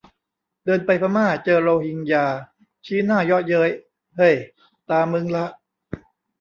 [0.65, 2.25] เดินไปพม่า เจอโรฮิงญา
[2.85, 3.69] ชี้หน้าเยาะเย้ย
[4.17, 4.35] เฮ่ย
[4.89, 5.45] ตามึงละ